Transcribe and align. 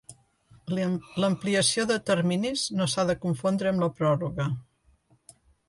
L'ampliació 1.23 1.85
de 1.91 1.99
terminis 2.09 2.65
no 2.81 2.89
s'ha 2.95 3.07
de 3.13 3.19
confondre 3.29 3.73
amb 3.75 3.87
la 3.87 3.93
pròrroga. 4.01 4.51